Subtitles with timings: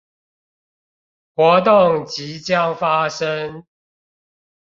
[1.35, 3.67] 活動即將發生